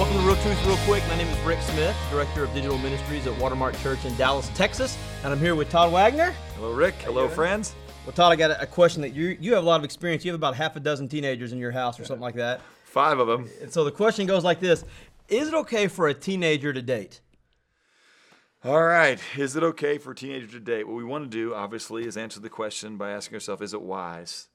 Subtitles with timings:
[0.00, 1.06] Welcome to Real Truth Real Quick.
[1.08, 4.96] My name is Rick Smith, Director of Digital Ministries at Watermark Church in Dallas, Texas.
[5.22, 6.30] And I'm here with Todd Wagner.
[6.56, 6.94] Hello, Rick.
[7.02, 7.74] Hello, friends.
[8.06, 10.24] Well, Todd, I got a question that you you have a lot of experience.
[10.24, 12.62] You have about half a dozen teenagers in your house or something like that.
[12.84, 13.50] Five of them.
[13.60, 14.86] And so the question goes like this
[15.28, 17.20] Is it okay for a teenager to date?
[18.64, 19.20] All right.
[19.36, 20.88] Is it okay for a teenager to date?
[20.88, 23.82] What we want to do, obviously, is answer the question by asking ourselves, is it
[23.82, 24.48] wise?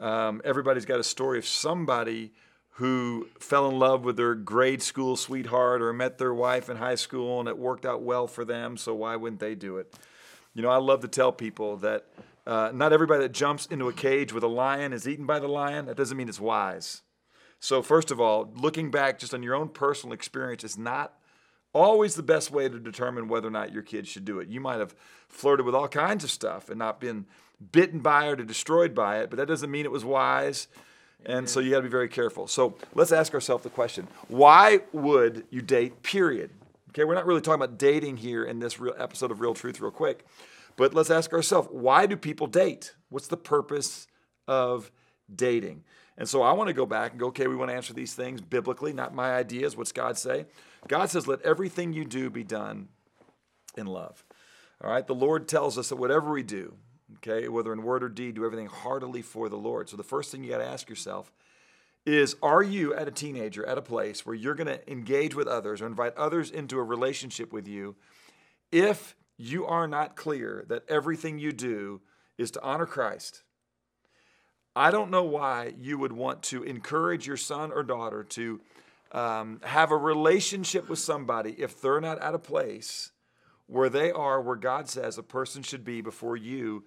[0.00, 2.32] Um, everybody's got a story of somebody
[2.74, 6.96] who fell in love with their grade school sweetheart or met their wife in high
[6.96, 9.94] school and it worked out well for them, so why wouldn't they do it?
[10.54, 12.06] You know, I love to tell people that
[12.46, 15.48] uh, not everybody that jumps into a cage with a lion is eaten by the
[15.48, 15.86] lion.
[15.86, 17.02] That doesn't mean it's wise.
[17.60, 21.14] So, first of all, looking back just on your own personal experience is not
[21.72, 24.48] always the best way to determine whether or not your kids should do it.
[24.48, 24.94] You might have
[25.28, 27.26] flirted with all kinds of stuff and not been
[27.72, 30.68] bitten by it or destroyed by it, but that doesn't mean it was wise.
[31.26, 32.46] And so you got to be very careful.
[32.46, 36.50] So let's ask ourselves the question why would you date, period?
[36.90, 39.80] Okay, we're not really talking about dating here in this real episode of Real Truth,
[39.80, 40.24] real quick.
[40.76, 42.94] But let's ask ourselves why do people date?
[43.08, 44.06] What's the purpose
[44.46, 44.92] of
[45.34, 45.84] dating?
[46.16, 48.14] And so I want to go back and go, okay, we want to answer these
[48.14, 49.76] things biblically, not my ideas.
[49.76, 50.46] What's God say?
[50.86, 52.88] God says, let everything you do be done
[53.76, 54.24] in love.
[54.82, 56.74] All right, the Lord tells us that whatever we do,
[57.16, 59.88] okay, whether in word or deed, do everything heartily for the Lord.
[59.88, 61.32] So the first thing you got to ask yourself
[62.06, 65.48] is are you at a teenager at a place where you're going to engage with
[65.48, 67.96] others or invite others into a relationship with you
[68.70, 72.00] if you are not clear that everything you do
[72.36, 73.42] is to honor Christ?
[74.76, 78.60] I don't know why you would want to encourage your son or daughter to
[79.12, 83.12] um, have a relationship with somebody if they're not at a place
[83.66, 86.84] where they are where God says a person should be before you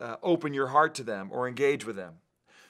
[0.00, 2.14] uh, open your heart to them or engage with them.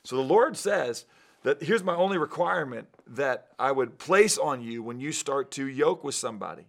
[0.05, 1.05] So the Lord says
[1.43, 5.67] that here's my only requirement that I would place on you when you start to
[5.67, 6.67] yoke with somebody.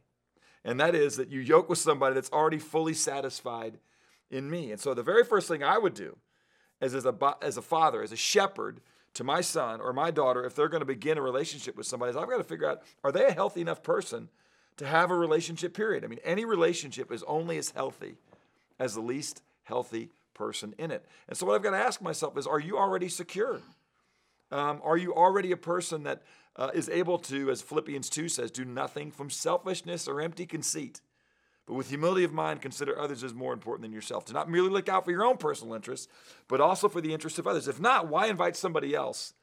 [0.64, 3.78] And that is that you yoke with somebody that's already fully satisfied
[4.30, 4.72] in me.
[4.72, 6.18] And so the very first thing I would do
[6.82, 8.82] as, as, a, as a father, as a shepherd
[9.14, 12.12] to my son or my daughter, if they're going to begin a relationship with somebody,
[12.12, 14.30] is I've got to figure out are they a healthy enough person
[14.78, 16.04] to have a relationship, period?
[16.04, 18.16] I mean, any relationship is only as healthy
[18.80, 21.06] as the least healthy person in it.
[21.28, 23.60] And so, what I've got to ask myself is are you already secure?
[24.50, 26.22] Um, are you already a person that
[26.56, 31.02] uh, is able to, as Philippians 2 says, do nothing from selfishness or empty conceit,
[31.66, 34.24] but with humility of mind, consider others as more important than yourself.
[34.26, 36.08] To not merely look out for your own personal interests,
[36.48, 37.68] but also for the interests of others.
[37.68, 39.34] If not, why invite somebody else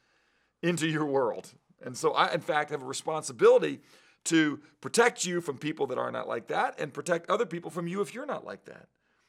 [0.63, 1.53] into your world?
[1.85, 3.81] And so, I, in fact, have a responsibility
[4.25, 7.87] to protect you from people that are not like that and protect other people from
[7.87, 8.89] you if you're not like that.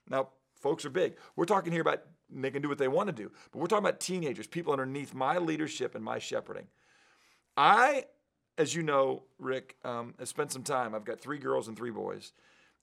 [0.09, 0.29] Now,
[0.65, 1.13] Folks are big.
[1.35, 3.85] We're talking here about they can do what they want to do, but we're talking
[3.85, 6.65] about teenagers, people underneath my leadership and my shepherding.
[7.55, 8.05] I,
[8.57, 10.95] as you know, Rick, um, have spent some time.
[10.95, 12.33] I've got three girls and three boys.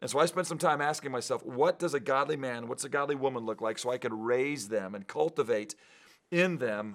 [0.00, 2.88] And so I spent some time asking myself, what does a godly man, what's a
[2.88, 5.74] godly woman look like so I could raise them and cultivate
[6.30, 6.94] in them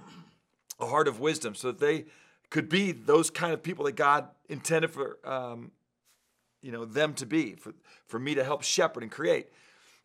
[0.80, 2.06] a heart of wisdom so that they
[2.50, 5.72] could be those kind of people that God intended for um,
[6.62, 7.74] you know them to be, for,
[8.06, 9.48] for me to help shepherd and create.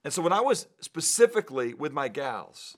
[0.05, 2.77] And so when I was specifically with my gals,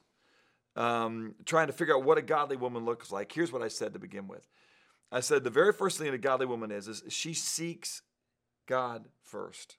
[0.77, 3.95] um, trying to figure out what a godly woman looks like, here's what I said
[3.95, 4.47] to begin with.
[5.11, 8.03] I said the very first thing a godly woman is is she seeks
[8.67, 9.77] God first.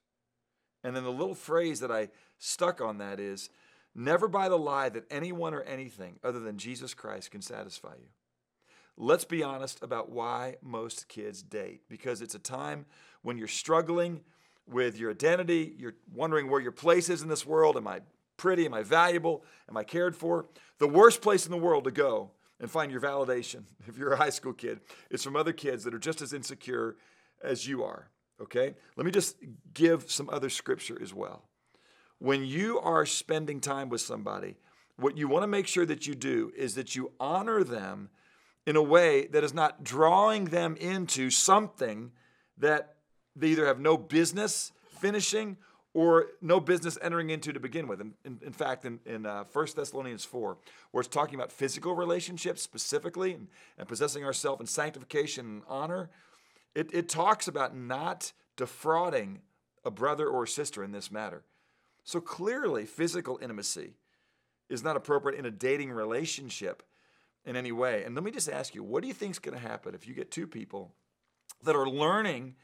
[0.84, 3.50] And then the little phrase that I stuck on that is
[3.96, 8.08] never buy the lie that anyone or anything other than Jesus Christ can satisfy you.
[8.98, 12.86] Let's be honest about why most kids date because it's a time
[13.24, 14.22] when you're struggling
[14.68, 15.76] with your identity.
[15.78, 17.76] You're wondering where your place is in this world.
[17.76, 18.02] Am I
[18.38, 18.66] pretty?
[18.66, 19.44] Am I valuable?
[19.70, 20.46] Am I cared for?
[20.80, 24.18] The worst place in the world to go and find your validation, if you're a
[24.18, 24.80] high school kid,
[25.10, 26.96] is from other kids that are just as insecure
[27.44, 28.10] as you are.
[28.42, 28.76] Okay?
[28.96, 29.38] Let me just
[29.74, 31.44] give some other scripture as well.
[32.20, 34.56] When you are spending time with somebody,
[34.98, 38.10] what you want to make sure that you do is that you honor them
[38.66, 42.12] in a way that is not drawing them into something
[42.58, 42.96] that
[43.36, 45.58] they either have no business finishing
[45.94, 48.02] or no business entering into to begin with.
[48.02, 50.58] In, in, in fact, in, in uh, 1 Thessalonians 4,
[50.92, 53.48] where it's talking about physical relationships specifically and,
[53.78, 56.10] and possessing ourselves in sanctification and honor,
[56.74, 59.42] it, it talks about not defrauding
[59.86, 61.44] a brother or a sister in this matter.
[62.04, 63.94] So clearly, physical intimacy
[64.70, 66.84] is not appropriate in a dating relationship
[67.46, 68.04] in any way.
[68.04, 70.08] And let me just ask you, what do you think is going to happen if
[70.08, 70.94] you get two people
[71.64, 72.56] that are learning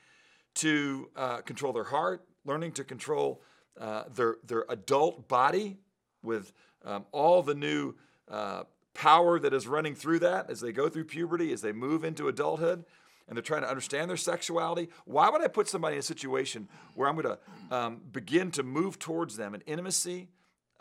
[0.56, 3.42] to uh, control their heart, learning to control
[3.80, 5.78] uh, their, their adult body
[6.24, 6.52] with
[6.84, 7.94] um, all the new
[8.30, 8.64] uh,
[8.94, 12.28] power that is running through that as they go through puberty, as they move into
[12.28, 12.84] adulthood.
[13.28, 16.68] and they're trying to understand their sexuality, why would I put somebody in a situation
[16.96, 20.28] where I'm going to um, begin to move towards them in intimacy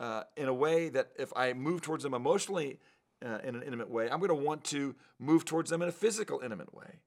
[0.01, 2.79] uh, in a way that if I move towards them emotionally
[3.25, 5.91] uh, in an intimate way, I'm going to want to move towards them in a
[5.91, 6.99] physical, intimate way.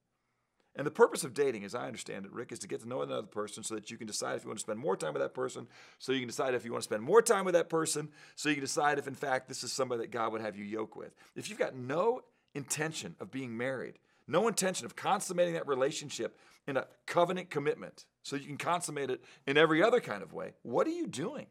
[0.77, 3.01] And the purpose of dating, as I understand it, Rick, is to get to know
[3.01, 5.21] another person so that you can decide if you want to spend more time with
[5.21, 5.67] that person,
[5.99, 8.49] so you can decide if you want to spend more time with that person, so
[8.49, 10.97] you can decide if, in fact, this is somebody that God would have you yoke
[10.97, 11.15] with.
[11.35, 12.21] If you've got no
[12.53, 18.35] intention of being married, no intention of consummating that relationship in a covenant commitment, so
[18.35, 21.47] you can consummate it in every other kind of way, what are you doing?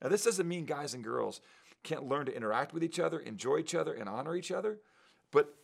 [0.00, 1.40] Now, this doesn't mean guys and girls
[1.84, 4.78] can't learn to interact with each other, enjoy each other, and honor each other,
[5.30, 5.54] but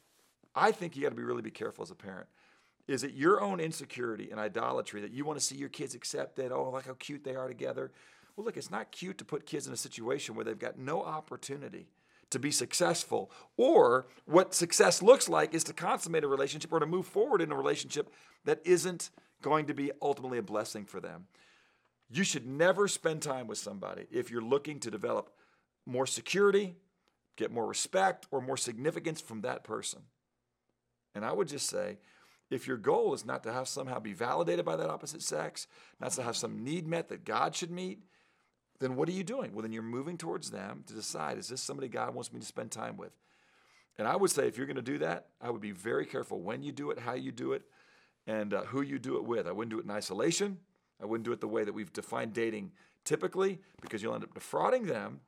[0.54, 2.28] I think you got to be really be careful as a parent
[2.90, 6.34] is it your own insecurity and idolatry that you want to see your kids accept
[6.36, 6.50] that?
[6.50, 7.92] Oh, like how cute they are together.
[8.34, 11.00] Well, look, it's not cute to put kids in a situation where they've got no
[11.00, 11.86] opportunity
[12.30, 13.30] to be successful.
[13.56, 17.52] Or what success looks like is to consummate a relationship or to move forward in
[17.52, 18.12] a relationship
[18.44, 21.26] that isn't going to be ultimately a blessing for them.
[22.10, 25.32] You should never spend time with somebody if you're looking to develop
[25.86, 26.76] more security,
[27.36, 30.02] get more respect, or more significance from that person.
[31.14, 31.98] And I would just say,
[32.50, 35.66] if your goal is not to have somehow be validated by that opposite sex,
[36.00, 38.02] not to have some need met that God should meet,
[38.80, 39.52] then what are you doing?
[39.52, 42.46] Well, then you're moving towards them to decide is this somebody God wants me to
[42.46, 43.12] spend time with?
[43.98, 46.40] And I would say if you're going to do that, I would be very careful
[46.40, 47.62] when you do it, how you do it,
[48.26, 49.46] and uh, who you do it with.
[49.46, 50.58] I wouldn't do it in isolation.
[51.00, 52.72] I wouldn't do it the way that we've defined dating
[53.04, 55.20] typically because you'll end up defrauding them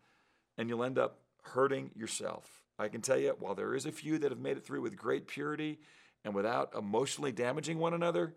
[0.62, 2.62] and you'll end up hurting yourself.
[2.79, 4.97] I can tell you, while there is a few that have made it through with
[4.97, 5.81] great purity
[6.25, 8.35] and without emotionally damaging one another,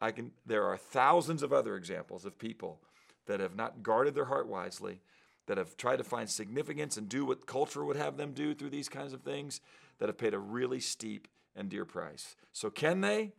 [0.00, 2.80] I can there are thousands of other examples of people
[3.26, 5.00] that have not guarded their heart wisely,
[5.46, 8.70] that have tried to find significance and do what culture would have them do through
[8.70, 9.60] these kinds of things,
[9.98, 12.34] that have paid a really steep and dear price.
[12.52, 13.32] So can they?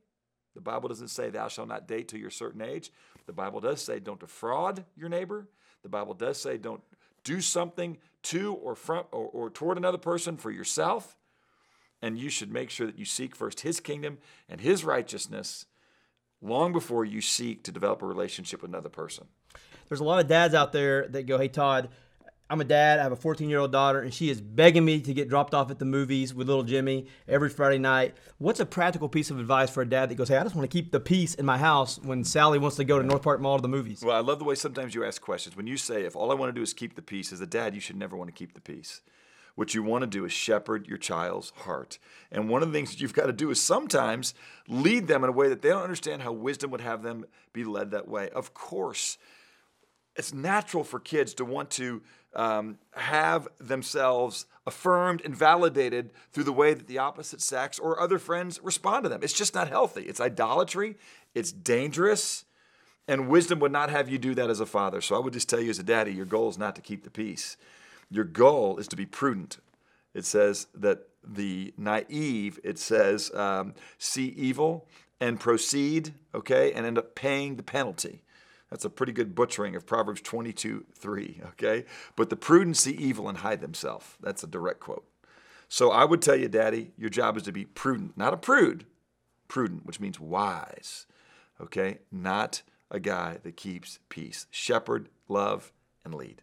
[0.54, 2.94] The Bible doesn't say thou shalt not date till you're certain age.
[3.26, 5.50] The Bible does say don't defraud your neighbor.
[5.84, 6.82] The Bible does say don't
[7.26, 11.18] do something to or from or, or toward another person for yourself
[12.02, 15.66] and you should make sure that you seek first His kingdom and His righteousness
[16.42, 19.26] long before you seek to develop a relationship with another person.
[19.90, 21.90] There's a lot of dads out there that go, Hey, Todd,
[22.48, 23.00] I'm a dad.
[23.00, 25.56] I have a 14 year old daughter, and she is begging me to get dropped
[25.56, 28.16] off at the movies with little Jimmy every Friday night.
[28.38, 30.70] What's a practical piece of advice for a dad that goes, Hey, I just want
[30.70, 33.42] to keep the peace in my house when Sally wants to go to North Park
[33.42, 34.04] Mall to the movies?
[34.06, 35.56] Well, I love the way sometimes you ask questions.
[35.56, 37.48] When you say, If all I want to do is keep the peace, as a
[37.48, 39.02] dad, you should never want to keep the peace.
[39.56, 41.98] What you want to do is shepherd your child's heart.
[42.32, 44.34] And one of the things that you've got to do is sometimes
[44.68, 47.64] lead them in a way that they don't understand how wisdom would have them be
[47.64, 48.30] led that way.
[48.30, 49.18] Of course,
[50.16, 52.02] it's natural for kids to want to
[52.36, 58.18] um, have themselves affirmed and validated through the way that the opposite sex or other
[58.18, 59.22] friends respond to them.
[59.22, 60.04] It's just not healthy.
[60.04, 60.96] It's idolatry,
[61.34, 62.46] it's dangerous,
[63.08, 65.02] and wisdom would not have you do that as a father.
[65.02, 67.04] So I would just tell you as a daddy, your goal is not to keep
[67.04, 67.58] the peace.
[68.10, 69.60] Your goal is to be prudent.
[70.14, 74.88] It says that the naive, it says, um, see evil
[75.20, 78.22] and proceed, okay, and end up paying the penalty.
[78.76, 81.86] That's a pretty good butchering of Proverbs 22 3, okay?
[82.18, 84.18] But the prudent see evil and hide themselves.
[84.20, 85.08] That's a direct quote.
[85.70, 88.86] So I would tell you, Daddy, your job is to be prudent, not a prude,
[89.48, 91.06] prudent, which means wise,
[91.62, 92.00] okay?
[92.12, 94.46] Not a guy that keeps peace.
[94.52, 95.72] Shepherd, love,
[96.04, 96.42] and lead.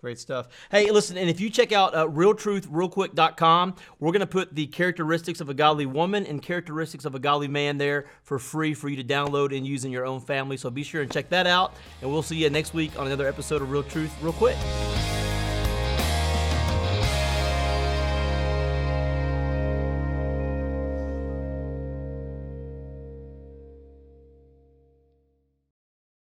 [0.00, 0.48] Great stuff.
[0.70, 5.42] Hey, listen, and if you check out uh, realtruthrealquick.com, we're going to put the characteristics
[5.42, 8.96] of a godly woman and characteristics of a godly man there for free for you
[8.96, 10.56] to download and use in your own family.
[10.56, 11.74] So be sure and check that out.
[12.00, 14.56] And we'll see you next week on another episode of Real Truth Real Quick.